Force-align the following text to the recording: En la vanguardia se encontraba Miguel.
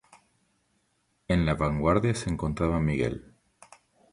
En 1.27 1.45
la 1.45 1.53
vanguardia 1.53 2.15
se 2.15 2.31
encontraba 2.31 2.79
Miguel. 2.79 3.35